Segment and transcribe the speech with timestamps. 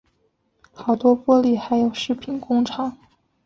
[0.71, 2.97] 好多玻璃还有饰品工厂